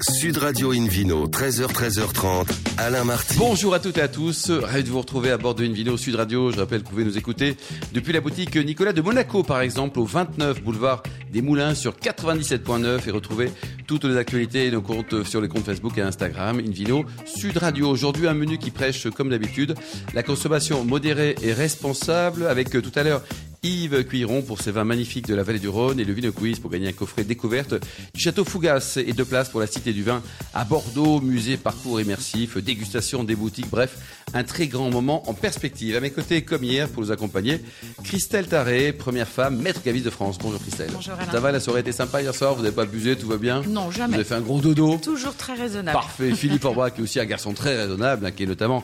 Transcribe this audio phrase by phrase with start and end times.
[0.00, 2.48] Sud Radio Invino, 13h, 13h30,
[2.78, 3.36] Alain Marty.
[3.38, 4.50] Bonjour à toutes et à tous.
[4.50, 6.50] Ravi de vous retrouver à bord de Invino Sud Radio.
[6.50, 7.56] Je rappelle que vous pouvez nous écouter
[7.92, 13.06] depuis la boutique Nicolas de Monaco, par exemple, au 29 boulevard des Moulins sur 97.9
[13.06, 13.52] et retrouver
[13.86, 16.58] toutes les actualités et nos comptes sur les comptes Facebook et Instagram.
[16.58, 17.90] Invino Sud Radio.
[17.90, 19.74] Aujourd'hui, un menu qui prêche, comme d'habitude,
[20.14, 23.22] la consommation modérée et responsable avec tout à l'heure
[23.64, 26.58] Yves Cuiron pour ses vins magnifiques de la vallée du Rhône et le Vino Quiz
[26.58, 27.74] pour gagner un coffret découverte
[28.12, 30.20] du château Fougas et deux places pour la Cité du Vin
[30.52, 33.98] à Bordeaux, musée, parcours immersif, dégustation des boutiques, bref,
[34.34, 35.94] un très grand moment en perspective.
[35.94, 37.60] À mes côtés, comme hier, pour nous accompagner,
[38.02, 40.38] Christelle Taré, première femme, maître caviste de France.
[40.40, 40.90] Bonjour Christelle.
[40.92, 41.30] Bonjour Alain.
[41.30, 43.62] Ça va, la soirée était sympa hier soir, vous n'avez pas abusé, tout va bien
[43.62, 44.08] Non, jamais.
[44.08, 45.96] Vous avez fait un gros dodo Toujours très raisonnable.
[45.96, 46.34] Parfait.
[46.34, 48.82] Philippe Orbach, qui est aussi un garçon très raisonnable, hein, qui est notamment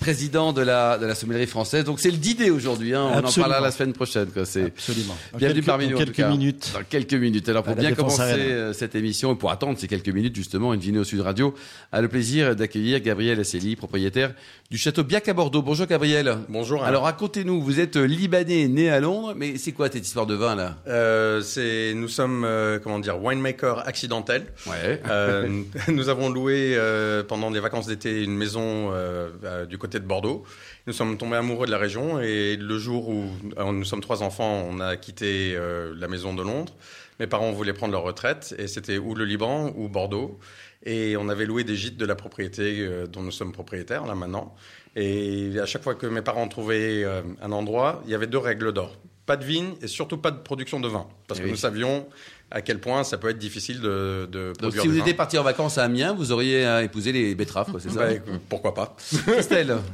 [0.00, 1.84] président de la, de la sommellerie française.
[1.84, 2.94] Donc c'est le d'idée aujourd'hui.
[2.94, 3.08] Hein.
[3.12, 4.26] On en parlera la semaine prochaine.
[4.26, 4.44] Quoi.
[4.44, 5.16] C'est Absolument.
[5.32, 5.96] Dans bienvenue parmi dans nous.
[5.98, 6.70] en tout quelques minutes.
[6.74, 7.48] Dans quelques minutes.
[7.48, 10.80] Alors pour bien commencer euh, cette émission et pour attendre ces quelques minutes justement, une
[10.80, 11.54] vidéo Sud Radio
[11.92, 14.32] a le plaisir d'accueillir Gabriel Asseli, propriétaire
[14.70, 15.62] du château Biac à Bordeaux.
[15.62, 16.38] Bonjour Gabriel.
[16.48, 16.82] Bonjour.
[16.84, 20.54] Alors racontez-nous, vous êtes libanais, né à Londres, mais c'est quoi cette histoire de vin
[20.54, 20.76] là?
[20.86, 24.46] Euh, c'est, nous sommes, euh, comment dire, winemaker accidentel.
[24.66, 25.02] Ouais.
[25.08, 29.89] Euh, nous avons loué euh, pendant des vacances d'été une maison euh, euh, du côté
[29.98, 30.44] de Bordeaux.
[30.86, 33.24] Nous sommes tombés amoureux de la région et le jour où
[33.58, 36.72] euh, nous sommes trois enfants, on a quitté euh, la maison de Londres.
[37.18, 40.38] Mes parents voulaient prendre leur retraite et c'était ou le Liban ou Bordeaux.
[40.84, 44.14] Et on avait loué des gîtes de la propriété euh, dont nous sommes propriétaires là
[44.14, 44.54] maintenant.
[44.96, 48.38] Et à chaque fois que mes parents trouvaient euh, un endroit, il y avait deux
[48.38, 48.96] règles d'or.
[49.26, 51.06] Pas de vigne et surtout pas de production de vin.
[51.28, 51.52] Parce Eh que oui.
[51.52, 52.08] nous savions
[52.50, 55.00] à quel point ça peut être difficile de, de Donc produire si vous vin.
[55.00, 58.06] étiez parti en vacances à Amiens, vous auriez euh, épousé les betteraves, quoi, c'est ça
[58.06, 58.14] Bah,
[58.48, 59.76] pourquoi pas Christelle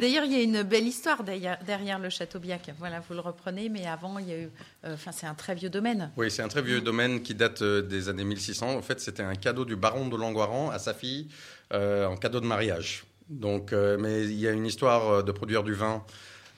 [0.00, 2.62] D'ailleurs, il y a une belle histoire derrière, le château Biac.
[2.80, 4.48] Voilà, vous le reprenez, mais avant, il y a eu.
[4.86, 6.10] euh, Enfin, c'est un très vieux domaine.
[6.16, 8.76] Oui, c'est un très vieux domaine qui date euh, des années 1600.
[8.76, 11.28] En fait, c'était un cadeau du baron de Langoiran à sa fille
[11.72, 13.04] euh, en cadeau de mariage.
[13.28, 16.02] Donc, euh, mais il y a une histoire euh, de produire du vin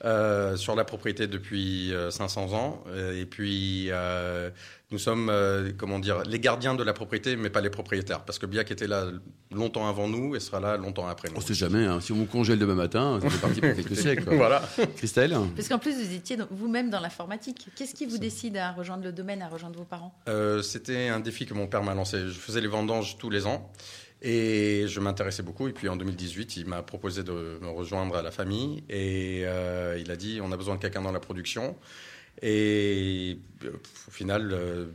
[0.03, 2.83] euh, sur la propriété depuis euh, 500 ans.
[3.15, 4.49] Et puis, euh,
[4.89, 8.23] nous sommes, euh, comment dire, les gardiens de la propriété, mais pas les propriétaires.
[8.23, 9.07] Parce que Biac était là
[9.51, 11.35] longtemps avant nous et sera là longtemps après nous.
[11.35, 11.99] On sait jamais, hein.
[11.99, 14.23] si on vous congèle demain matin, c'est parti pour quelques siècles.
[14.23, 14.35] quoi.
[14.35, 14.61] Voilà.
[14.95, 17.67] Christelle Parce qu'en plus, vous étiez vous-même dans l'informatique.
[17.75, 20.13] Qu'est-ce qui vous décide à rejoindre le domaine, à rejoindre vos parents?
[20.29, 22.19] Euh, C'était un défi que mon père m'a lancé.
[22.19, 23.69] Je faisais les vendanges tous les ans
[24.21, 25.67] et je m'intéressais beaucoup.
[25.67, 29.97] Et puis en 2018, il m'a proposé de me rejoindre à la famille et euh,
[29.99, 31.75] il a dit on a besoin de quelqu'un dans la production.
[32.43, 33.69] Et euh,
[34.07, 34.85] au final, euh,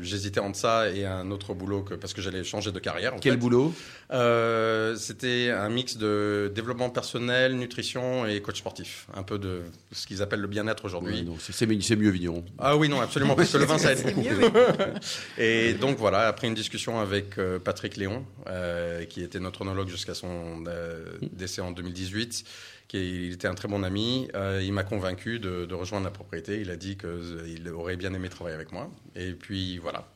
[0.00, 3.14] j'hésitais entre ça et un autre boulot que, parce que j'allais changer de carrière.
[3.14, 3.38] en Quel fait.
[3.38, 3.74] boulot?
[4.12, 9.06] Euh, C'était un mix de développement personnel, nutrition et coach sportif.
[9.14, 11.22] Un peu de ce qu'ils appellent le bien-être aujourd'hui.
[11.22, 12.44] Donc c'est- mieux Vigneron.
[12.58, 14.20] Ah oui, non, absolument, parce que le vin, ça aide beaucoup.
[14.20, 14.38] mieux,
[15.38, 19.88] Et donc voilà, après une discussion avec euh, Patrick Léon, euh, qui était notre onologue
[19.88, 22.44] jusqu'à son euh, décès en 2018,
[22.88, 26.10] qui il était un très bon ami, euh, il m'a convaincu de, de rejoindre la
[26.10, 26.60] propriété.
[26.60, 28.90] Il a dit qu'il aurait bien aimé travailler avec moi.
[29.16, 30.06] Et puis voilà.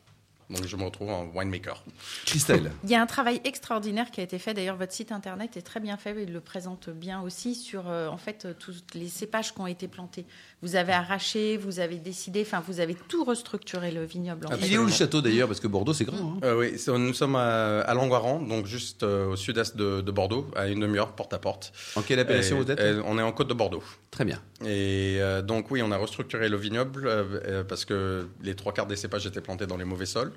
[0.49, 1.83] Donc je me retrouve en winemaker.
[2.25, 4.53] Christelle Il y a un travail extraordinaire qui a été fait.
[4.53, 6.15] D'ailleurs, votre site internet est très bien fait.
[6.23, 9.67] Il le présente bien aussi sur, euh, en fait, euh, tous les cépages qui ont
[9.67, 10.25] été plantés.
[10.61, 14.47] Vous avez arraché, vous avez décidé, enfin, vous avez tout restructuré le vignoble.
[14.47, 14.65] en fait.
[14.67, 15.47] Il est où le château d'ailleurs?
[15.49, 16.17] Parce que Bordeaux c'est grand.
[16.37, 16.39] hein.
[16.43, 20.49] Euh, oui, nous sommes à, à Langoiran, donc juste euh, au sud-est de, de Bordeaux,
[20.55, 21.73] à une demi-heure porte à porte.
[21.95, 22.79] En quelle appellation Et- vous êtes?
[22.79, 23.83] et On est en côte de Bordeaux.
[24.11, 24.41] Très bien.
[24.65, 28.95] Et euh, donc oui, on a restructuré le vignoble parce que les trois quarts des
[28.95, 30.31] cépages étaient plantés dans les mauvais sols.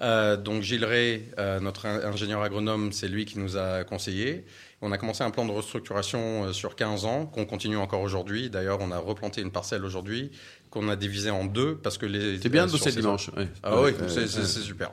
[0.00, 4.44] Euh, donc Gilles Ray, euh, notre in- ingénieur agronome, c'est lui qui nous a conseillé.
[4.82, 8.50] On a commencé un plan de restructuration euh, sur 15 ans qu'on continue encore aujourd'hui.
[8.50, 10.30] D'ailleurs, on a replanté une parcelle aujourd'hui
[10.70, 13.30] qu'on a divisée en deux parce que les C'est bien de euh, bosser dimanche.
[13.36, 13.48] ouais.
[13.62, 14.90] ah oui, Ouais, c'est super.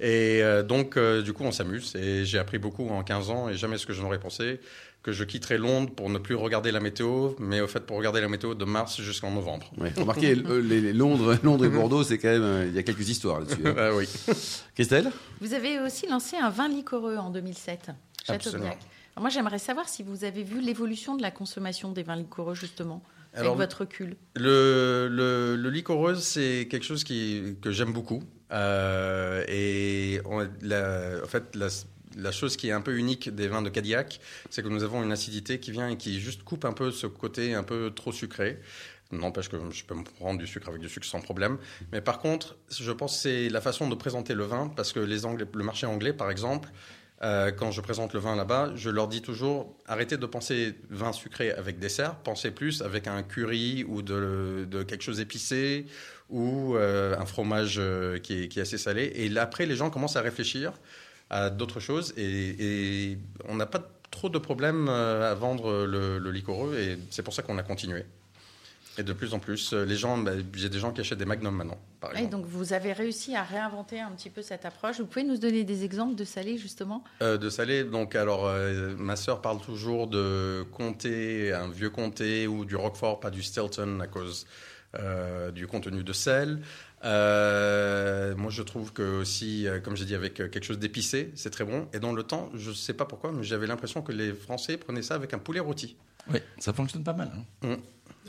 [0.00, 1.94] Et euh, donc, euh, du coup, on s'amuse.
[1.94, 3.48] Et j'ai appris beaucoup en 15 ans.
[3.48, 4.60] Et jamais ce que je n'aurais pensé
[5.02, 8.20] que je quitterais Londres pour ne plus regarder la météo, mais au fait pour regarder
[8.20, 9.70] la météo de mars jusqu'en novembre.
[9.78, 9.92] Ouais.
[9.96, 12.82] Remarquez, euh, les, les Londres, Londres et Bordeaux, c'est quand même, euh, il y a
[12.82, 13.66] quelques histoires là-dessus.
[13.66, 13.74] hein.
[13.78, 14.06] Ah oui.
[14.74, 15.10] Christelle?
[15.40, 17.86] Vous avez aussi lancé un vin liquoreux en 2007,
[18.26, 18.64] Château Absolument.
[18.64, 18.78] Biac.
[19.16, 22.54] Alors moi, j'aimerais savoir si vous avez vu l'évolution de la consommation des vins liquoreux,
[22.54, 23.02] justement,
[23.34, 24.16] Alors, avec votre recul.
[24.36, 28.22] Le, le, le liquoreuse, c'est quelque chose qui, que j'aime beaucoup.
[28.52, 31.68] Euh, et on- la- en fait, la,
[32.16, 35.02] la chose qui est un peu unique des vins de Cadillac, c'est que nous avons
[35.02, 38.12] une acidité qui vient et qui juste coupe un peu ce côté un peu trop
[38.12, 38.58] sucré.
[39.12, 41.58] N'empêche que je peux me prendre du sucre avec du sucre sans problème.
[41.90, 45.00] Mais par contre, je pense que c'est la façon de présenter le vin, parce que
[45.00, 46.68] les Anglais, le marché anglais, par exemple,
[47.22, 51.12] euh, quand je présente le vin là-bas, je leur dis toujours arrêtez de penser vin
[51.12, 55.86] sucré avec dessert, pensez plus avec un curry ou de, quelque chose épicé
[56.30, 59.12] ou euh, un fromage euh, qui, est, assez salé.
[59.16, 60.72] Et là, après, les gens commencent à réfléchir
[61.28, 62.14] à d'autres choses.
[62.16, 67.34] Et, on n'a pas trop de problèmes à vendre le, le liquoreux et c'est pour
[67.34, 68.04] ça qu'on a continué.
[69.00, 71.24] Et de plus en plus, euh, les gens, bah, j'ai des gens qui achètent des
[71.24, 72.32] Magnum maintenant, par Et exemple.
[72.32, 75.00] donc vous avez réussi à réinventer un petit peu cette approche.
[75.00, 77.02] Vous pouvez nous donner des exemples de salé justement?
[77.22, 82.46] Euh, de salé, donc alors euh, ma sœur parle toujours de comté, un vieux comté
[82.46, 84.46] ou du Roquefort, pas du Stilton à cause
[84.98, 86.60] euh, du contenu de sel.
[87.02, 91.64] Euh, moi je trouve que aussi, comme j'ai dit, avec quelque chose d'épicé, c'est très
[91.64, 91.88] bon.
[91.94, 95.02] Et dans le temps, je sais pas pourquoi, mais j'avais l'impression que les Français prenaient
[95.02, 95.96] ça avec un poulet rôti.
[96.30, 97.30] Oui, ça fonctionne pas mal.
[97.64, 97.76] hein.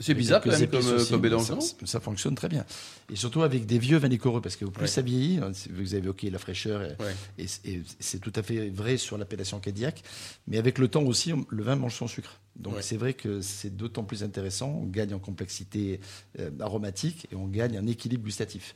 [0.00, 2.64] C'est bizarre quand même comme, aussi, ça, ça fonctionne très bien.
[3.12, 4.86] Et surtout avec des vieux vins liquoreux, parce que plus Ouais.
[4.88, 7.14] ça vieillit, hein, vous avez évoqué la fraîcheur, et, Ouais.
[7.38, 10.02] et c'est- et c'est tout à fait vrai sur l'appellation Cadillac,
[10.48, 12.40] mais avec le temps aussi, le vin mange son sucre.
[12.56, 12.82] Donc Ouais.
[12.82, 16.00] c'est vrai que c'est d'autant plus intéressant, on gagne en complexité
[16.38, 18.74] euh, aromatique et on gagne en équilibre gustatif.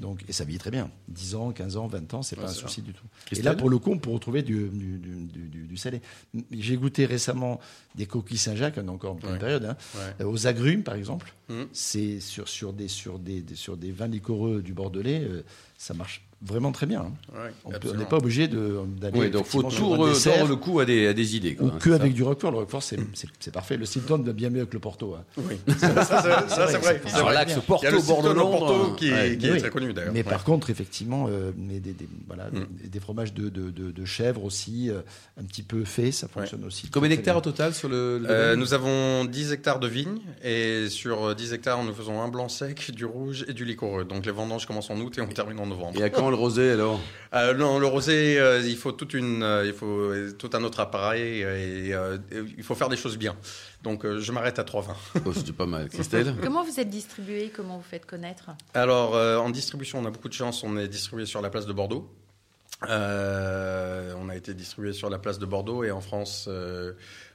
[0.00, 0.90] Donc, et ça vieillit très bien.
[1.08, 3.04] 10 ans, 15 ans, 20 ans, c'est Ouais, pas un souci du tout.
[3.30, 6.00] Et là, pour le coup, on peut retrouver du, du, salé.
[6.50, 7.60] J'ai goûté récemment
[7.94, 9.38] des coquilles Saint-Jacques, on est encore en pleine Ouais.
[9.38, 9.76] période, hein,
[10.20, 11.32] euh, aux agrumes par exemple.
[11.48, 11.68] Mhm.
[11.72, 15.42] C'est sur, sur, des, sur, des- sur des vins liquoreux du Bordelais, euh,
[15.76, 17.00] ça marche vraiment très bien.
[17.02, 17.12] hein.
[17.34, 17.50] Ouais,
[17.86, 19.18] On n'est pas obligé de- d'aller.
[19.20, 21.54] Oui, donc faut tout dessert tordre le coup à des, à des idées.
[21.54, 22.16] Quoi, Ou hein, que c'est avec ça.
[22.16, 22.50] du Roquefort.
[22.50, 23.76] Le Roquefort, c'est c'est- c'est parfait.
[23.76, 25.14] Le Stilton va bien mieux avec le Porto.
[25.14, 25.24] hein.
[25.38, 27.00] Oui, ça, ça, ça, ça, c'est vrai.
[27.04, 29.08] c'est c'est Alors ce Porto, Il y a le Bordeaux, Stilton au Porto Londres, qui,
[29.08, 29.36] est- ouais.
[29.38, 29.58] qui est Oui.
[29.60, 30.12] très connu d'ailleurs.
[30.12, 30.30] Mais Ouais.
[30.30, 32.66] par contre, effectivement, euh, mais des, des- voilà, Mm.
[32.82, 35.00] des, des fromages de, de, de, de chèvre aussi, euh,
[35.40, 36.88] un petit peu faits, ça fonctionne aussi.
[36.88, 41.28] Combien d'hectares au total sur le, Euh, nous avons 10 hectares de vignes et sur
[41.28, 44.04] euh, 10 hectares, nous faisons un blanc sec, du rouge et du liquoreux.
[44.04, 46.00] Donc les vendanges commencent en août et on termine en novembre.
[46.00, 46.98] Et à quand le rosé alors
[47.34, 50.62] Euh, non, le rosé, euh, il faut toute une, euh, il faut euh, tout un
[50.64, 53.34] autre appareil et, euh, et il faut faire des choses bien.
[53.82, 54.96] Donc euh, je m'arrête à trois vins.
[55.24, 55.88] oh, C'était pas mal.
[55.94, 58.50] Christelle Comment vous êtes distribué Comment vous faites connaître?
[58.74, 60.62] Alors euh, en distribution, on a beaucoup de chance.
[60.62, 62.10] On est distribué sur la place de Bordeaux.
[62.90, 66.92] Euh, on a été distribué sur la place de Bordeaux et en France, euh,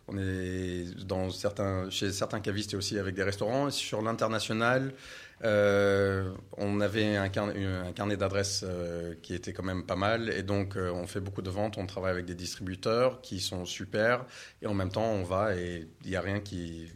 [0.08, 3.70] on est dans certains, chez certains cavistes et aussi avec des restaurants.
[3.72, 4.94] Sur l'international,
[5.44, 10.76] euh, on avait un, carnet- d'adresses euh, qui était quand même pas mal et donc
[10.78, 11.78] euh, on fait beaucoup de ventes.
[11.78, 14.26] On travaille avec des distributeurs qui sont super
[14.62, 16.92] et en même temps on va et il n'y a rien qui,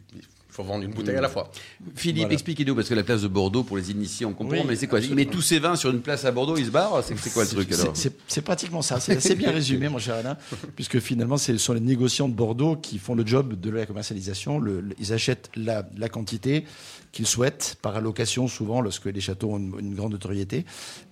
[0.52, 1.50] il faut vendre une bouteille à la fois.
[1.94, 2.34] Philippe, Voilà.
[2.34, 4.86] expliquez-nous, parce que la place de Bordeaux, pour les initiés, on comprend, Oui, mais c'est
[4.86, 7.18] quoi Il met tous ses vins sur une place à Bordeaux, il se barre C'est
[7.18, 9.00] c'est quoi le truc C'est- alors c'est- C'est pratiquement ça.
[9.00, 10.36] C'est assez bien résumé, mon cher Alain,
[10.76, 14.58] puisque finalement, ce sont les négociants de Bordeaux qui font le job de la commercialisation.
[14.58, 16.64] Le- le- ils achètent la, la quantité
[17.12, 20.64] qu'ils souhaitent par allocation, souvent, lorsque les châteaux ont une, une grande notoriété.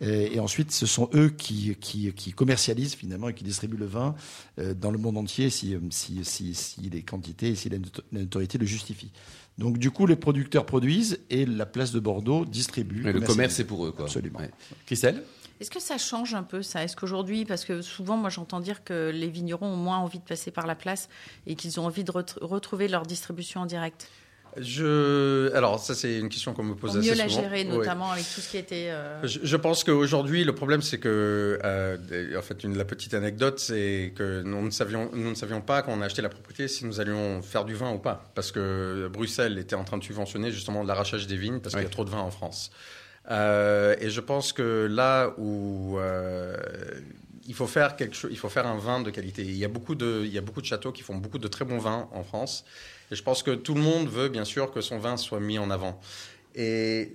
[0.02, 3.87] Et, et ensuite, ce sont eux qui, qui, qui commercialisent finalement et qui distribuent le
[3.87, 4.14] vin
[4.58, 8.20] euh, dans le monde entier si, si, si, si les quantités, si la noto- la
[8.20, 9.10] notoriété le justifie.
[9.58, 13.02] Donc, du coup, les producteurs produisent et la place de Bordeaux distribue.
[13.02, 14.06] Le commerce, c'est pour eux, quoi.
[14.06, 14.38] Absolument.
[14.38, 14.50] Ouais.
[14.86, 15.22] Christelle
[15.60, 16.82] Est-ce que ça change un peu ça?
[16.82, 20.24] Est-ce qu'aujourd'hui, parce que souvent moi j'entends dire que les vignerons ont moins envie de
[20.24, 21.10] passer par la place
[21.46, 24.08] et qu'ils ont envie de ret- retrouver leur distribution en direct?
[24.56, 27.43] Je, alors ça c'est une question qu'on me pose Pour assez mieux la souvent.
[27.43, 27.76] gérer, Ouais.
[27.76, 28.88] notamment avec tout ce qui était.
[28.91, 31.97] euh, Je, je pense qu'aujourd'hui, le problème, c'est que, euh,
[32.38, 35.82] en fait, une, la petite anecdote, c'est que nous ne, savions, nous ne savions pas,
[35.82, 38.31] quand on a acheté la propriété, si nous allions faire du vin ou pas.
[38.35, 41.87] Parce que Bruxelles était en train de subventionner justement l'arrachage des vignes, parce qu'il y
[41.87, 42.70] a trop de vin en France.
[43.31, 46.56] Euh, et je pense que là où euh,
[47.50, 49.43] il faut faire quelque chose, il faut faire un vin de qualité.
[49.43, 51.49] Il y a beaucoup de, il y a beaucoup de châteaux qui font beaucoup de
[51.49, 52.64] très bons vins en France.
[53.11, 55.59] Et je pense que tout le monde veut bien sûr que son vin soit mis
[55.59, 56.00] en avant.
[56.54, 57.12] Et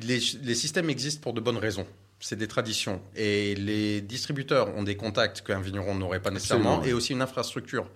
[0.00, 1.86] les, les systèmes existent pour de bonnes raisons.
[2.20, 3.02] C'est des traditions.
[3.14, 7.20] Et les distributeurs ont des contacts qu'un vigneron n'aurait pas nécessairement, Absolument, et aussi une
[7.20, 7.86] infrastructure.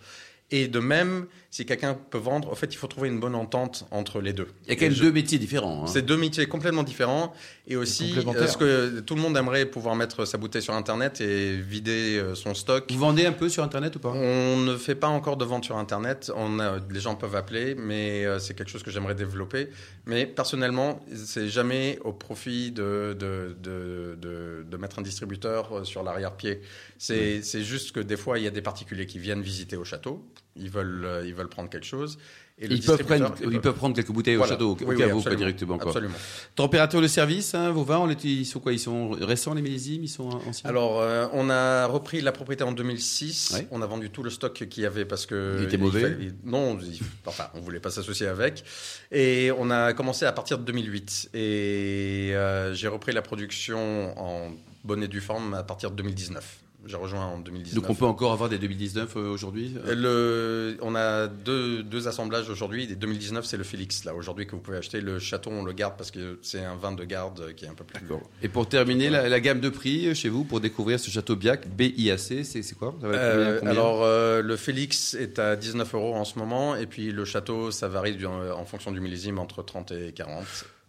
[0.56, 3.87] Et de même, si quelqu'un peut vendre, en fait, il faut trouver une bonne entente
[3.90, 4.49] entre les deux.
[4.64, 5.82] Il y a quand même deux métiers différents.
[5.84, 5.87] hein.
[5.87, 7.32] c'est deux métiers complètement différents
[7.66, 11.20] et aussi euh, ce que tout le monde aimerait pouvoir mettre sa bouteille sur internet
[11.20, 12.84] et vider euh, son stock.
[12.92, 14.11] Vous vendez un peu sur Internet ou pas?
[14.14, 16.30] On ne fait pas encore de vente sur internet.
[16.37, 19.70] On a- les gens peuvent appeler, mais euh, c'est quelque chose que j'aimerais développer.
[20.06, 26.02] Mais personnellement, c'est jamais au profit de, de, de, de- de mettre un distributeur sur
[26.02, 26.61] l'arrière-pied.
[26.99, 29.84] C'est c'est juste que des fois, il y a des particuliers qui viennent visiter au
[29.84, 30.25] château.
[30.56, 32.18] Ils veulent, euh, ils veulent prendre quelque chose.
[32.56, 34.52] Et ils peuvent, prendre, ils peuvent prendre quelques bouteilles Voilà.
[34.52, 35.76] au château, au Oui, où, pas directement.
[35.76, 35.88] Quoi.
[35.90, 36.14] Absolument.
[36.54, 38.73] Température de service, hein, vos vins, on les- ils sont quoi?
[38.73, 40.70] Ils sont récents les millésimes Ils sont anciens?
[40.70, 43.54] Alors, euh, on a repris la propriété en 2006.
[43.56, 43.66] Ouais.
[43.73, 45.56] On a vendu tout le stock qu'il y avait parce que.
[45.58, 48.62] Il était mauvais fallait- non, il- enfin, on voulait pas s'associer avec.
[49.11, 51.30] Et on a commencé à partir de 2008.
[51.34, 54.52] Et euh, j'ai repris la production en
[54.84, 56.58] bonne et due forme à partir de 2019.
[56.86, 57.74] J'ai rejoint en 2019.
[57.82, 62.48] Donc on peut encore avoir des 2019 euh, aujourd'hui le, On a deux, deux assemblages
[62.50, 62.86] aujourd'hui.
[62.86, 65.00] Des 2019, c'est le Félix, là, aujourd'hui, que vous pouvez acheter.
[65.00, 67.74] Le Château, on le garde parce que c'est un vin de garde qui est un
[67.74, 68.00] peu plus.
[68.00, 68.22] D'accord.
[68.42, 71.68] Et pour terminer, la, la gamme de prix chez vous, pour découvrir ce Château Biac,
[71.68, 72.94] BIAC, c'est c'est quoi?
[73.00, 73.72] Ça va être combien, Euh, combien?
[73.72, 77.70] alors, euh, le Félix est à 19 euros en ce moment, et puis le château,
[77.70, 80.44] ça varie du- en fonction du millésime entre 30 et 40,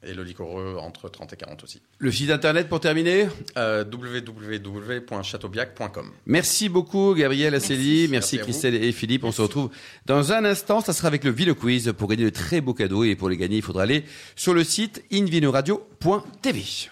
[0.06, 1.82] et le liquoreux entre 30 et 40 aussi.
[1.98, 6.12] Le site internet pour terminer Euh, www.châteaubiac.com.
[6.26, 8.38] Merci beaucoup Gabriel Asseli, merci.
[8.38, 9.24] Christelle et Philippe.
[9.24, 9.70] On se retrouve
[10.06, 10.82] dans un instant.
[10.82, 13.04] Ça sera avec le Vino Quiz pour gagner de très beaux cadeaux.
[13.04, 14.04] Et pour les gagner, il faudra aller
[14.36, 16.90] sur le site invinoradio.tv.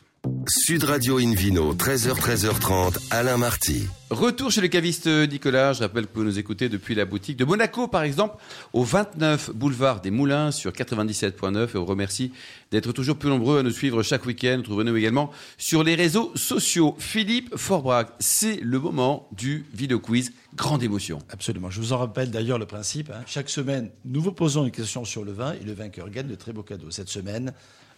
[0.47, 3.87] Sud Radio Invino, 13h, 13h30, Alain Marty.
[4.09, 5.73] Retour chez le caviste Nicolas.
[5.73, 8.37] Je rappelle que vous nous écoutez depuis la boutique de Monaco, par exemple,
[8.71, 11.71] au 29 boulevard des Moulins sur 97.9.
[11.73, 12.31] Et on vous remercie
[12.71, 14.61] d'être toujours plus nombreux à nous suivre chaque week-end.
[14.63, 16.95] Trouvez-nous également sur les réseaux sociaux.
[16.99, 20.31] Philippe Forbrac, c'est le moment du vidéo quiz.
[20.55, 21.19] Grande émotion.
[21.31, 21.69] Absolument.
[21.69, 23.09] Je vous en rappelle d'ailleurs le principe.
[23.09, 23.21] hein.
[23.25, 26.35] Chaque semaine, nous vous posons une question sur le vin et le vainqueur gagne de
[26.35, 26.91] très beaux cadeaux.
[26.91, 27.53] Cette semaine,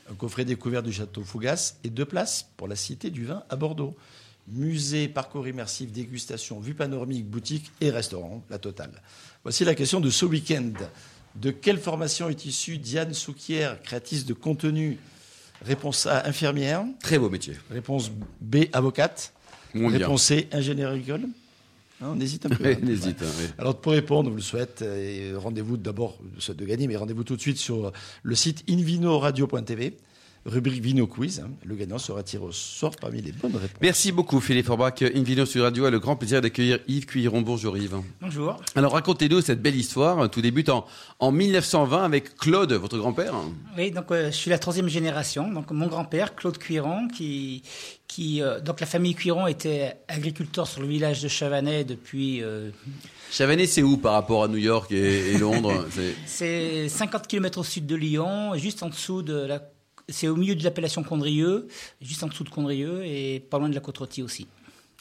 [0.09, 3.55] un coffret découvert du château Fougas et deux places pour la Cité du Vin à
[3.55, 3.95] Bordeaux.
[4.47, 9.01] Musée, parcours immersif, dégustation, vue panoramique, boutique et restaurant, la totale.
[9.43, 10.73] Voici la question de ce week-end.
[11.35, 14.99] De quelle formation est issue Diane Souquière, créatrice de contenu?
[15.63, 16.85] Réponse A, infirmière.
[17.01, 17.55] Très beau métier.
[17.71, 19.33] Réponse B, avocate.
[19.73, 19.99] Mon bien.
[19.99, 21.27] Réponse C, ingénieur agricole.
[22.01, 22.63] Hein, on hésite un peu.
[23.21, 23.25] hein.
[23.25, 23.45] Hein, oui.
[23.57, 27.35] Alors pour répondre, vous le souhaite, et rendez-vous d'abord, souhaite de gagner, mais rendez-vous tout
[27.35, 27.91] de suite sur
[28.23, 29.95] le site invinoradio.tv,
[30.45, 31.39] rubrique Vino Quiz.
[31.39, 31.49] hein.
[31.65, 33.79] Le gagnant sera tiré au sort parmi les bonnes réponses.
[33.81, 35.01] Merci beaucoup Philippe Forbrac.
[35.01, 37.41] Invino sur Radio a le grand plaisir d'accueillir Yves Cuiron.
[37.41, 37.97] Bonjour Yves.
[38.21, 38.57] Bonjour.
[38.75, 40.29] Alors racontez-nous cette belle histoire.
[40.29, 40.85] Tout débute en,
[41.19, 43.33] en 1920 avec Claude, votre grand-père.
[43.77, 45.51] Oui, donc euh, je suis la troisième génération.
[45.51, 47.63] Donc mon grand-père, Claude Cuiron, qui,
[48.07, 52.43] qui euh, donc la famille Cuiron était agriculteur sur le village de Chavanais depuis.
[52.43, 52.69] euh,
[53.31, 55.85] Chavanais, c'est où par rapport à New York et, et Londres?
[55.89, 59.61] C'est- c'est 50 km au sud de Lyon, juste en dessous de la.
[60.09, 61.67] C'est au milieu de l'appellation Condrieu,
[62.01, 64.47] juste en dessous de Condrieu et pas loin de la côte aussi.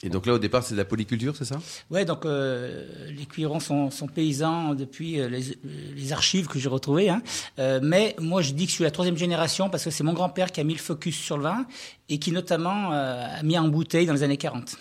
[0.02, 1.56] Et donc là, au départ, c'est de la polyculture, c'est ça?
[1.90, 5.56] Ouais, donc euh, les Cuirons sont, sont paysans depuis euh, les,
[5.96, 7.08] les archives que j'ai retrouvées.
[7.08, 7.22] Hein.
[7.58, 10.12] Euh, mais moi, je dis que je suis la troisième génération parce que c'est mon
[10.12, 11.66] grand-père qui a mis le focus sur le vin
[12.08, 14.76] et qui notamment euh, a mis en bouteille dans les années 40,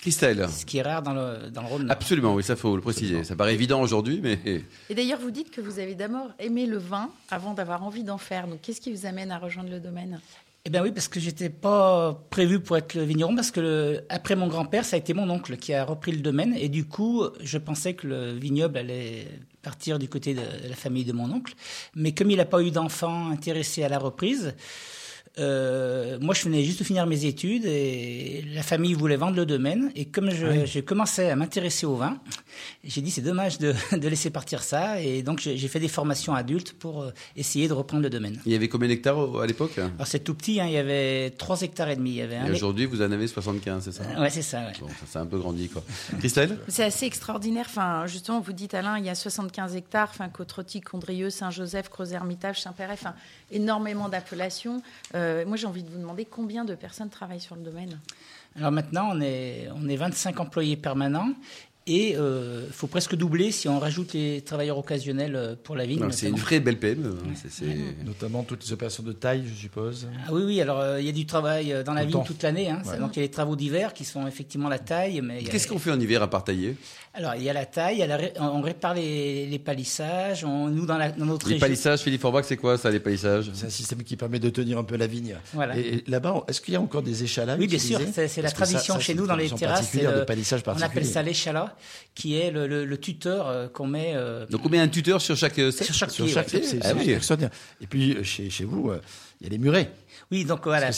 [0.00, 1.90] Christelle ce qui est rare dans le, dans le Rhône.
[1.90, 3.24] Absolument, oui, ça faut le préciser.
[3.24, 4.38] Ça paraît évident aujourd'hui, mais
[4.88, 8.18] Et d'ailleurs, vous dites que vous avez d'abord aimé le vin avant d'avoir envie d'en
[8.18, 8.46] faire.
[8.46, 10.20] Donc, qu'est-ce qui vous amène à rejoindre le domaine?
[10.64, 14.04] Eh bien oui, parce que j'étais pas prévu pour être le vigneron, parce que le-
[14.10, 16.84] après mon grand-père, ça a été mon oncle qui a repris le domaine, et du
[16.84, 19.26] coup, je pensais que le vignoble allait
[19.62, 21.54] partir du côté de la famille de mon oncle.
[21.94, 24.54] Mais comme il n'a pas eu d'enfant intéressé à la reprise,
[25.38, 29.46] euh, moi je venais juste de finir mes études et la famille voulait vendre le
[29.46, 29.90] domaine.
[29.94, 32.18] Et comme je- j'ai commencé à m'intéresser au vin,
[32.84, 35.00] j'ai dit c'est dommage de, de laisser partir ça.
[35.00, 38.40] Et donc j'ai fait des formations adultes pour euh, essayer de reprendre le domaine.
[38.46, 39.78] il y avait combien d'hectares à l'époque?
[39.78, 42.10] Alors c'est tout petit, hein, il y avait 3 hectares et demi.
[42.10, 44.04] Il y avait un Et aujourd'hui, vous en avez 75, c'est ça?
[44.04, 44.58] Hectare- Ouais, c'est ça.
[44.60, 44.72] ouais.
[44.80, 45.82] Bon, ça c'est un peu grandi, quoi.
[46.18, 46.58] Christelle?
[46.68, 47.66] C'est assez extraordinaire.
[47.68, 52.62] Enfin, justement, vous dites, Alain, il y a 75 hectares, enfin, Côte-Rôtie, Condrieu, Saint-Joseph, Creux-Hermitage,
[52.62, 53.14] Saint-Péret, enfin,
[53.52, 54.82] énormément d'appellations.
[55.14, 58.00] Euh, moi, j'ai envie de vous demander combien de personnes travaillent sur le domaine?
[58.56, 61.30] Alors maintenant, on est, on est 25 employés permanents.
[61.88, 66.06] Et il faut presque doubler si on rajoute les travailleurs occasionnels euh, pour la vigne.
[66.10, 67.16] C'est une vraie belle PME.
[67.24, 67.64] hein.
[68.04, 70.06] Notamment toutes les opérations de taille, je suppose.
[70.26, 72.18] Ah oui, oui, alors euh, il y a du travail euh, dans la Tout vigne
[72.18, 72.24] temps.
[72.24, 72.68] toute l'année.
[72.70, 72.82] Hein.
[72.86, 72.98] Ouais.
[72.98, 75.20] Donc il y a les travaux d'hiver qui sont effectivement la taille.
[75.22, 76.76] Mais a- Qu'est-ce qu'on fait en hiver à part tailler
[77.14, 79.58] Alors il y a la taille, il y a la ré- on répare les, les
[79.58, 80.44] palissages.
[80.44, 81.66] On, nous, dans, la, dans notre Les région.
[81.66, 83.50] palissages, Philippe Forbach, c'est quoi ça, les palissages?
[83.54, 85.36] C'est un système qui permet de tenir un peu la vigne.
[85.54, 85.76] Voilà.
[85.78, 88.54] Et là-bas, est-ce qu'il y a encore des échalas Oui, bien sûr, c'est la ça-
[88.54, 89.94] tradition ça, chez nous dans les tradition terrasses.
[89.94, 91.74] le- on appelle ça l'échalas,
[92.14, 95.20] qui est le, le- le tuteur euh, qu'on met euh, Donc on met un tuteur
[95.20, 96.34] sur chaque euh, cep sur chaque Sur pied.
[96.34, 96.62] chaque ouais.
[96.62, 97.10] cep, c'est Ah oui.
[97.10, 97.50] extraordinaire.
[97.80, 99.00] Et puis, euh, chez, chez vous, euh,
[99.40, 99.90] il y a les murets.
[100.30, 100.92] Oui, donc voilà, la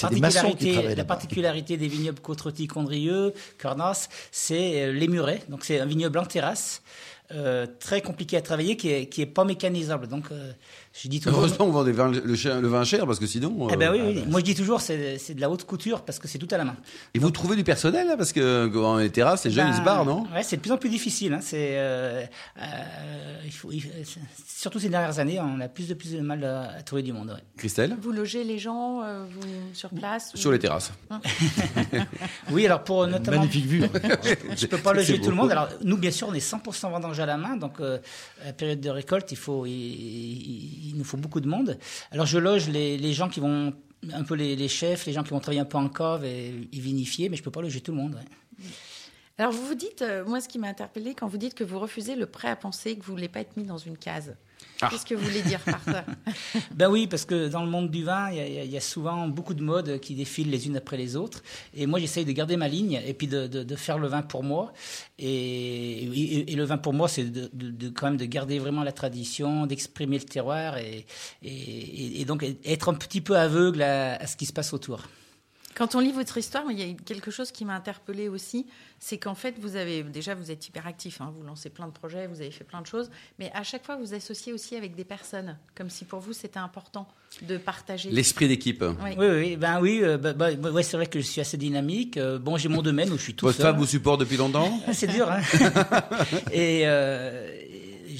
[1.04, 5.42] particularité, la des vignobles côte Condrieu, Cornas, c'est euh, les murets.
[5.49, 6.82] Donc c'est un vignoble en terrasse,
[7.32, 10.08] euh, très compliqué à travailler, qui est, qui est pas mécanisable.
[10.08, 10.52] Donc euh,
[10.92, 11.38] je dis toujours.
[11.38, 13.68] Heureusement, on vend des vins- le, cher- le vin cher parce que sinon.
[13.70, 14.25] Eh ben euh, oui, oui.
[14.28, 16.56] Moi je dis toujours, c'est c'est de la haute couture parce que c'est tout à
[16.59, 16.76] la main.
[17.14, 19.82] Et vous trouvez du personnel là Parce que dans les terrasses, les jeunes ils se
[19.82, 20.25] barrent, non?
[20.35, 21.35] Ouais, c'est de plus en plus difficile.
[21.35, 21.40] Hein.
[21.40, 22.25] C'est euh,
[22.61, 22.64] euh,
[23.44, 23.85] il faut, il-
[24.47, 27.12] surtout ces dernières années, on a plus de plus de mal à, à trouver du
[27.12, 27.28] monde.
[27.30, 27.42] ouais.
[27.56, 27.97] Christelle?
[28.00, 30.92] Vous logez les gens euh, vous, sur place Sur ou- les terrasses.
[32.50, 33.38] Oui, alors pour notamment.
[33.38, 33.82] Magnifique vue.
[34.56, 35.50] Je peux pas loger C'est tout le monde.
[35.52, 37.99] Alors nous, bien sûr, on est 100% vendange à la main, donc euh,
[38.42, 39.73] à la période de récolte, il faut, il,
[40.80, 41.78] il- nous faut beaucoup de monde.
[42.10, 43.75] Alors je loge les, gens qui vont
[44.12, 47.28] un peu les, chefs, les gens qui vont travailler un peu en cave et, vinifier,
[47.28, 48.18] mais je peux pas loger tout le monde.
[49.38, 51.78] Alors vous vous dites, euh, moi ce qui m'a interpellé quand vous dites que vous
[51.78, 54.37] refusez le prêt à penser, que vous voulez pas être mis dans une case.
[54.82, 54.88] Ah.
[54.90, 56.04] Qu'est-ce que vous voulez dire par ça?
[56.75, 59.54] Ben oui, parce que dans le monde du vin, il y, a- y souvent beaucoup
[59.54, 61.42] de modes qui défilent les unes après les autres.
[61.75, 64.22] Et moi, j'essaye de garder ma ligne et puis de, de- de faire le vin
[64.22, 64.72] pour moi.
[65.18, 68.58] Et, et- et le vin pour moi, c'est de, de- de- quand même de garder
[68.58, 71.04] vraiment la tradition, d'exprimer le terroir et,
[71.42, 75.02] et- et donc être un petit peu aveugle à, à ce qui se passe autour.
[75.80, 78.66] Quand on lit votre histoire, il y a quelque chose qui m'a interpellée aussi,
[78.99, 81.90] c'est qu'en fait, vous avez déjà, vous êtes hyper actif, hein, vous lancez plein de
[81.90, 84.94] projets, vous avez fait plein de choses, mais à chaque fois, vous associez aussi avec
[84.94, 87.08] des personnes, comme si pour vous c'était important
[87.40, 88.10] de partager.
[88.10, 88.84] L'esprit d'équipe.
[89.02, 89.14] Oui.
[89.16, 92.18] Oui, oui, ben oui, euh, bah, bah, ouais, c'est vrai que je suis assez dynamique.
[92.18, 93.66] Euh, bon, j'ai mon domaine où je suis tout Votre seul.
[93.68, 94.70] femme vous supporte depuis longtemps?
[94.87, 95.40] Ah, C'est dur, hein
[96.52, 97.49] Et euh,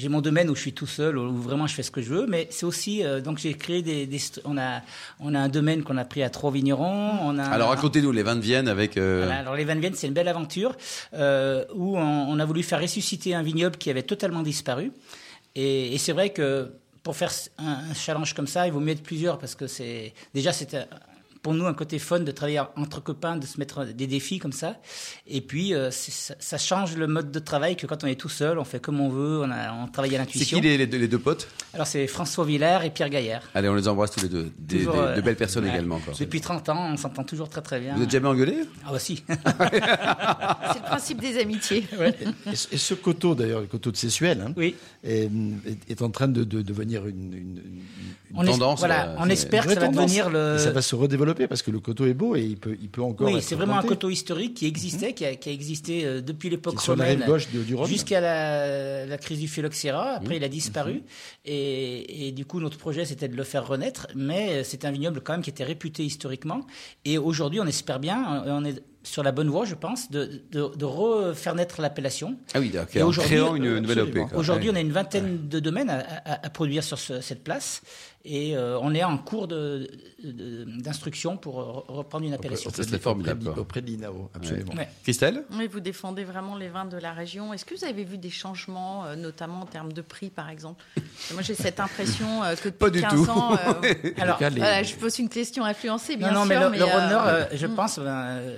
[0.01, 2.09] j'ai mon domaine où je suis tout seul, où vraiment je fais ce que je
[2.09, 4.09] veux, mais c'est aussi euh, donc j'ai créé des,
[4.45, 4.81] on a
[5.19, 7.19] on a un domaine qu'on a pris à trois vignerons.
[7.21, 8.97] On a Alors racontez-nous les vins de Vienne avec.
[8.97, 10.75] euh, voilà, alors les Van Vienne, c'est une belle aventure
[11.13, 14.91] euh, où on, on a voulu faire ressusciter un vignoble qui avait totalement disparu.
[15.53, 16.71] Et, et c'est vrai que
[17.03, 20.51] pour faire un, challenge comme ça, il vaut mieux être plusieurs parce que c'est déjà
[20.51, 20.87] c'était
[21.41, 24.51] pour nous un côté fun de travailler entre copains, de se mettre des défis comme
[24.51, 24.75] ça.
[25.27, 28.15] Et puis euh, c'est- ça, ça change le mode de travail que quand on est
[28.19, 30.57] tout seul, on fait comme on veut, on, a, on travaille à C'est l'intuition.
[30.59, 31.47] qui les, les deux, les deux potes?
[31.73, 33.41] Alors c'est François Villers et Pierre Gaillard.
[33.55, 34.51] Allez, on les embrasse tous les deux.
[34.59, 35.71] Des, Toujours, des- euh, de belles personnes ouais.
[35.71, 35.99] également.
[35.99, 36.13] Quoi.
[36.19, 37.95] Depuis 30 ans, on s'entend toujours très très bien.
[37.95, 39.23] Vous êtes jamais engueulé Ah bah si.
[39.27, 39.35] C'est
[40.79, 41.85] le principe des amitiés.
[42.51, 44.75] Et, ce- et ce coteau, d'ailleurs, le coteau de Sessuel, hein, oui.
[45.03, 47.81] est, en train de, de devenir une, une- une-
[48.35, 50.55] On es- tendance, voilà, euh, on c'est espère que ça va devenir le.
[50.55, 52.89] Et ça va se redévelopper parce que le coteau est beau et il peut, il
[52.89, 53.27] peut encore.
[53.27, 56.49] Oui, c'est vraiment un coteau historique qui existait, qui, a, qui a existé euh, depuis
[56.49, 57.23] l'époque romaine
[57.85, 60.11] jusqu'à la, la crise du phylloxéra.
[60.11, 61.03] Après, il a disparu.
[61.45, 64.07] Et, et du coup, notre projet, c'était de le faire renaître.
[64.15, 66.65] Mais euh, c'est un vignoble quand même qui était réputé historiquement.
[67.05, 70.75] Et aujourd'hui, on espère bien, on est sur la bonne voie, je pense, de, de,
[70.75, 72.35] de refaire naître l'appellation.
[72.53, 72.95] Ah oui, d'accord.
[72.95, 74.17] Et En aujourd'hui, créant une euh, nouvelle OP.
[74.35, 74.75] Aujourd'hui, Ouais.
[74.75, 77.81] on a une vingtaine de domaines à, à- à produire sur ce- cette place.
[78.23, 79.89] Et euh, on est en cours de-
[80.23, 82.69] de- d'instruction pour re- reprendre une appellation.
[82.69, 84.73] Ça, c'est formidable, Auprès l'INAO, absolument.
[84.75, 84.87] Ouais.
[85.01, 85.43] Christelle?
[85.57, 87.51] Oui, vous défendez vraiment les vins de la région.
[87.51, 90.83] Est-ce que vous avez vu des changements, euh, notamment en termes de prix, par exemple?
[91.33, 93.29] Moi, j'ai cette impression euh, que depuis Pas du 15 tout.
[93.31, 93.53] ans.
[93.55, 96.69] euh, Alors, voilà, je pose une question influencée, bien non, non, sûr.
[96.69, 98.57] mais le, le euh, Nord, euh, je pense, ben, euh,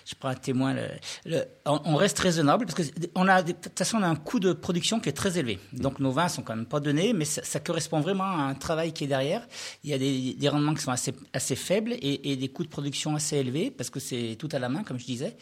[0.11, 0.87] je prends un témoin, le-
[1.25, 4.15] le- on, on reste raisonnable parce que on a, de toute façon, on a un
[4.15, 5.59] coût de production qui est très élevé.
[5.73, 8.53] Donc nos vins sont quand même pas donnés, mais ça, ça correspond vraiment à un
[8.55, 9.47] travail qui est derrière.
[9.83, 12.63] Il y a des, des rendements qui sont assez, assez faibles et, et des coûts
[12.63, 15.35] de production assez élevés parce que c'est tout à la main, comme je disais.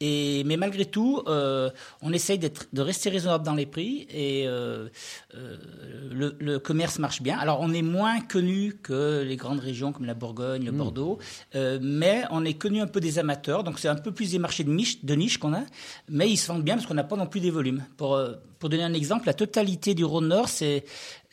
[0.00, 1.70] Et mais malgré tout, euh,
[2.02, 4.88] on essaye de rester raisonnable dans les prix et euh,
[5.34, 5.56] euh,
[6.10, 7.38] le, le commerce marche bien.
[7.38, 11.18] Alors on est moins connu que les grandes régions comme la Bourgogne, le Bordeaux,
[11.54, 14.38] euh, mais on est connu un peu des amateurs, donc c'est un peu plus des
[14.38, 14.70] marchés de
[15.14, 15.62] niche, qu'on a,
[16.08, 17.84] mais ils se vendent bien parce qu'on n'a pas non plus des volumes.
[17.96, 20.84] Pour, euh, donner un exemple, la totalité du Rhône Nord, c'est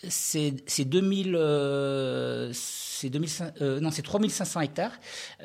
[0.07, 2.51] c'est c'est 2000 euh,
[2.99, 4.91] c'est 2500 euh, non c'est 3500 hectares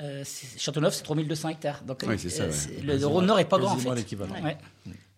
[0.01, 2.83] euh, c'est- Châteauneuf c'est 3200 hectares donc Oui, ça, euh, ouais.
[2.83, 4.35] le, le Rhône Nord est pas grand en fait l'équivalent.
[4.43, 4.57] Ouais.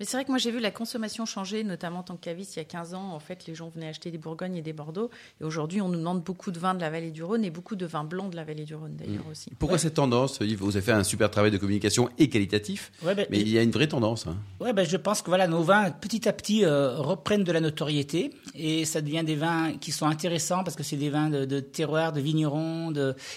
[0.01, 2.57] Mais c'est vrai que moi j'ai vu la consommation changer, notamment en tant que caviste
[2.57, 3.12] il y a 15 ans.
[3.14, 5.09] En fait, les gens venaient acheter des Bourgognes et des Bordeaux.
[5.40, 7.77] Et aujourd'hui, on nous demande beaucoup de vins de la vallée du Rhône et beaucoup
[7.77, 9.51] de vins blancs de la vallée du Rhône d'ailleurs aussi.
[9.59, 10.59] Pourquoi cette tendance Yves?
[10.59, 13.57] Vous avez fait un super travail de communication et qualitatif, Ouais, ben, mais il y
[13.57, 14.27] a une vraie tendance.
[14.27, 14.37] hein.
[14.61, 17.61] Ouais, ben, je pense que voilà, nos vins petit à petit euh, reprennent de la
[17.61, 21.44] notoriété et ça devient des vins qui sont intéressants parce que c'est des vins de,
[21.44, 22.92] de terroir, de vignerons,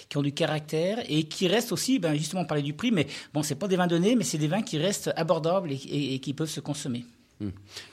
[0.09, 3.07] qui ont du caractère et qui restent aussi, ben, justement, on parlait du prix, mais
[3.33, 6.33] bon, c'est pas des vins donnés, mais c'est des vins qui restent abordables et qui
[6.33, 7.05] peuvent se consommer.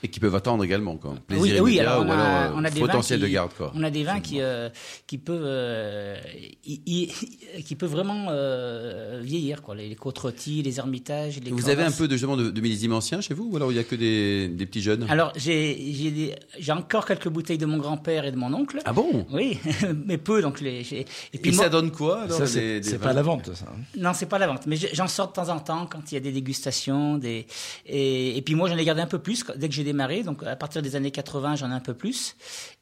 [0.03, 0.97] Et qui peuvent attendre également.
[0.97, 1.13] Quoi.
[1.27, 3.27] Plaisir oui, oui, alors on ou a, alors euh, on a des potentiel vins de
[3.27, 3.51] qui, garde.
[3.55, 3.71] Quoi.
[3.75, 4.69] On a des vins qui, euh,
[5.05, 6.17] qui peuvent, euh,
[6.65, 6.81] y-
[7.57, 9.75] y- qui peuvent vraiment euh, vieillir, quoi.
[9.75, 12.61] Les, les côtes rôties, les ermitages, les Vous avez un peu de, justement, de, de
[12.61, 15.05] millésimes anciens chez vous ou alors il n'y a que des, des petits jeunes?
[15.09, 18.79] Alors, j'ai j'ai des- j'ai encore quelques bouteilles de mon grand-père et de mon oncle.
[18.85, 19.25] Ah bon?
[19.31, 19.59] Oui,
[20.05, 20.83] mais peu, donc les.
[20.83, 23.03] j'ai- Et puis Et moi- ça donne quoi alors, Ça, des- c'est des c'est vins
[23.07, 23.65] pas la vente, ça.
[23.67, 23.79] hein.
[23.97, 26.15] Non, c'est pas la vente, mais je- j'en sors de temps en temps quand il
[26.15, 27.45] y a des dégustations, des
[27.85, 30.43] et, et puis moi j'en ai gardé un peu plus dès que j'ai démarré, donc
[30.43, 32.35] à partir des années 80 j'en ai un peu plus,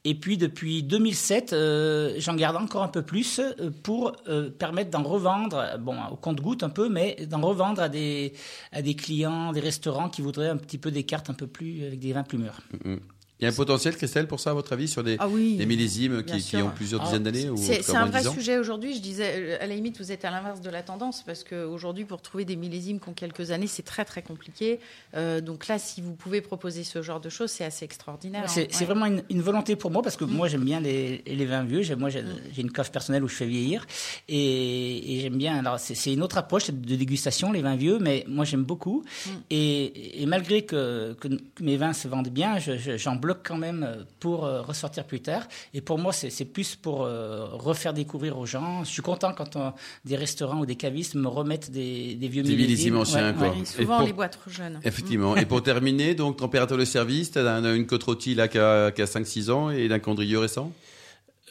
[0.03, 4.91] et puis depuis 2007 euh, j'en garde encore un peu plus euh, pour euh, permettre
[4.91, 8.33] d'en revendre, bon au compte-goutte un peu, mais d'en revendre à des
[8.71, 11.85] à des clients, des restaurants qui voudraient un petit peu des cartes un peu plus
[11.85, 12.59] avec des vins plus mûrs.
[12.83, 12.95] Mm.
[13.43, 15.57] Il y a un potentiel, Christelle, pour ça, à votre avis, sur des, Ah oui.
[15.57, 18.95] des millésimes qui, ont plusieurs dizaines d'années C'est un vrai 10 ans sujet aujourd'hui.
[18.95, 22.05] Je disais, euh, à la limite, vous êtes à l'inverse de la tendance parce qu'aujourd'hui,
[22.05, 24.79] pour trouver des millésimes qui ont quelques années, c'est très très compliqué.
[25.15, 28.49] Euh, donc là, si vous pouvez proposer ce genre de choses, c'est assez extraordinaire.
[28.49, 28.77] C'est hein.
[28.79, 28.85] Ouais.
[28.85, 30.31] vraiment une, une volonté pour moi parce que Mm.
[30.31, 31.81] moi j'aime bien les, les vins vieux.
[31.81, 32.23] J'ai- Moi j'ai
[32.55, 33.85] j'ai une cave personnelle où je fais vieillir
[34.29, 35.57] et, et j'aime bien.
[35.57, 39.03] Alors c'est une autre approche de dégustation les vins vieux, mais moi j'aime beaucoup.
[39.25, 39.29] Mm.
[39.49, 41.27] Et, et malgré que, que
[41.59, 45.21] mes vins se vendent bien, je- je- j'en bloque quand même pour euh, ressortir plus
[45.21, 45.43] tard.
[45.73, 48.83] Et pour moi c'est plus pour euh, refaire découvrir aux gens.
[48.83, 49.69] Je suis content quand euh,
[50.05, 53.49] des restaurants ou des cavistes me remettent des, des vieux Des millésimes anciens, Ouais, quoi.
[53.49, 53.59] ouais.
[53.61, 54.79] Et souvent, pour- les boîtes trop jeunes.
[54.83, 55.35] Effectivement.
[55.37, 58.91] Et pour terminer, donc, température de service, tu as une côte rôtie là qui a,
[58.91, 60.71] qui a 5-6 ans et d'un condrieux récent?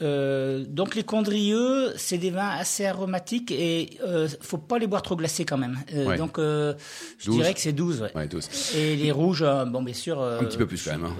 [0.00, 5.02] Euh, donc les condrieux, c'est des vins assez aromatiques et euh, faut pas les boire
[5.02, 5.78] trop glacés quand même.
[5.94, 6.16] Euh, Ouais.
[6.16, 6.74] Donc euh,
[7.18, 7.36] je 12.
[7.36, 8.00] dirais que c'est 12.
[8.02, 8.10] Ouais.
[8.16, 8.74] Ouais, tous.
[8.74, 10.20] Et les rouges, euh, bon bien sûr.
[10.20, 11.14] euh, Un petit peu plus, quand même, hein.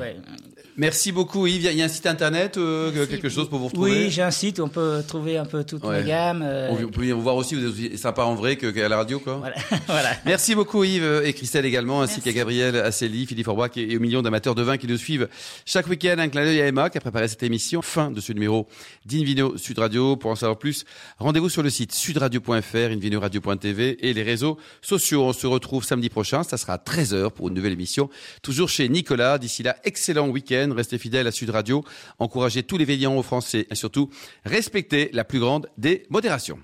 [0.77, 1.65] Merci beaucoup, Yves.
[1.71, 4.31] Il y a- un site internet, euh, quelque chose pour vous retrouver Oui, j'ai un
[4.31, 5.99] site où on peut trouver un peu toute Ouais.
[6.01, 6.43] ma gamme.
[6.45, 9.19] euh, On peut venir vous voir aussi, vous êtes sympa en vrai qu'à la radio,
[9.21, 9.37] quoi.
[9.37, 9.55] voilà.
[9.87, 10.11] voilà.
[10.25, 14.01] Merci beaucoup Yves et Christelle également, ainsi qu'à Gabriel Asseli, Philippe Forbach et, et aux
[14.01, 15.29] millions d'amateurs de vin qui nous suivent
[15.67, 16.17] chaque week-end.
[16.19, 17.83] Un clin d'œil à Emma qui a préparé cette émission.
[17.83, 18.67] Fin de ce numéro
[19.05, 20.17] d'Invino Sud Radio.
[20.17, 20.85] Pour en savoir plus,
[21.19, 25.25] rendez-vous sur le site sudradio.fr, invinoradio.tv et les réseaux sociaux.
[25.25, 28.09] On se retrouve samedi prochain, ça sera à 13h pour une nouvelle émission.
[28.43, 29.39] Toujours chez Nicolas.
[29.39, 30.62] D'ici là, excellent week-end.
[30.71, 31.83] Restez fidèles à Sud Radio.
[32.21, 34.11] Encouragez tous les veillants aux Français et surtout,
[34.45, 36.61] respectez la plus grande des modérations.